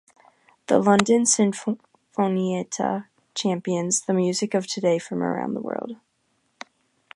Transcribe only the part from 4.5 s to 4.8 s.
of